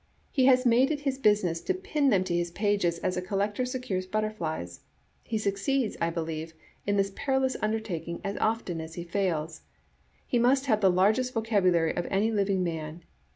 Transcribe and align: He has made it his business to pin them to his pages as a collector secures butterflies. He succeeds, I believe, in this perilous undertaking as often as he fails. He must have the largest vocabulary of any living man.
He 0.31 0.45
has 0.45 0.65
made 0.65 0.89
it 0.89 1.01
his 1.01 1.19
business 1.19 1.61
to 1.61 1.75
pin 1.75 2.09
them 2.09 2.23
to 2.23 2.33
his 2.33 2.49
pages 2.49 2.97
as 3.01 3.17
a 3.17 3.21
collector 3.21 3.65
secures 3.65 4.07
butterflies. 4.07 4.79
He 5.21 5.37
succeeds, 5.37 5.95
I 6.01 6.09
believe, 6.09 6.55
in 6.87 6.97
this 6.97 7.13
perilous 7.15 7.55
undertaking 7.61 8.19
as 8.23 8.35
often 8.37 8.81
as 8.81 8.95
he 8.95 9.03
fails. 9.03 9.61
He 10.25 10.39
must 10.39 10.65
have 10.65 10.81
the 10.81 10.89
largest 10.89 11.35
vocabulary 11.35 11.95
of 11.95 12.07
any 12.09 12.31
living 12.31 12.63
man. 12.63 13.03